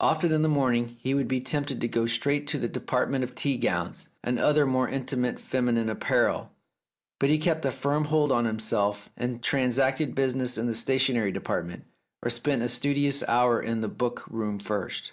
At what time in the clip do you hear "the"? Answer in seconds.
0.40-0.48, 2.58-2.66, 10.66-10.72, 13.82-13.88